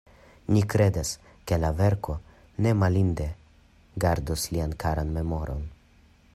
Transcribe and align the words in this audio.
Ni 0.53 0.61
kredas, 0.73 1.11
ke 1.51 1.59
la 1.65 1.69
verko 1.81 2.15
ne 2.67 2.73
malinde 2.85 3.29
gardos 4.07 4.49
lian 4.57 4.77
karan 4.85 5.17
memoron. 5.19 5.65